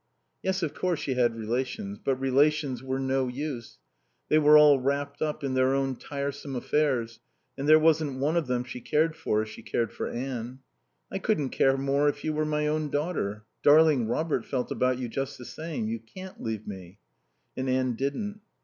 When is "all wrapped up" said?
4.57-5.43